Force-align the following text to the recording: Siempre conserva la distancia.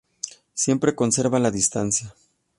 Siempre 0.55 0.95
conserva 0.95 1.37
la 1.37 1.51
distancia. 1.51 2.15